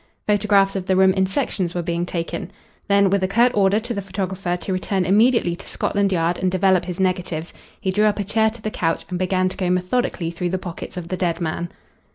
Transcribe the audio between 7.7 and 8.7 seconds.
he drew up a chair to